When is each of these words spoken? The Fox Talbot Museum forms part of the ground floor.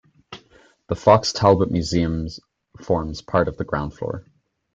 The 0.87 0.95
Fox 0.95 1.31
Talbot 1.31 1.69
Museum 1.69 2.25
forms 2.79 3.21
part 3.21 3.47
of 3.47 3.57
the 3.57 3.65
ground 3.65 3.93
floor. 3.93 4.25